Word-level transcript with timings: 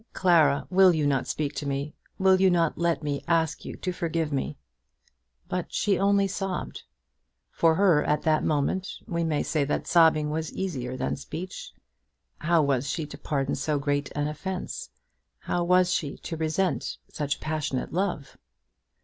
"Clara; 0.13 0.65
will 0.71 0.95
you 0.95 1.05
not 1.05 1.27
speak 1.27 1.53
to 1.53 1.67
me? 1.67 1.93
Will 2.17 2.41
you 2.41 2.49
not 2.49 2.75
let 2.75 3.03
me 3.03 3.23
ask 3.27 3.63
you 3.65 3.75
to 3.75 3.91
forgive 3.91 4.33
me?" 4.33 4.57
But 5.47 5.65
still 5.71 5.93
she 5.93 5.99
only 5.99 6.27
sobbed. 6.27 6.81
For 7.51 7.75
her, 7.75 8.03
at 8.03 8.23
that 8.23 8.43
moment, 8.43 8.95
we 9.07 9.23
may 9.23 9.43
say 9.43 9.63
that 9.65 9.85
sobbing 9.85 10.31
was 10.31 10.51
easier 10.53 10.97
than 10.97 11.17
speech. 11.17 11.71
How 12.39 12.63
was 12.63 12.89
she 12.89 13.05
to 13.05 13.17
pardon 13.19 13.53
so 13.53 13.77
great 13.77 14.11
an 14.15 14.27
offence? 14.27 14.89
How 15.37 15.63
was 15.63 15.93
she 15.93 16.17
to 16.17 16.35
resent 16.35 16.97
such 17.11 17.39
passionate 17.39 17.93
love? 17.93 18.39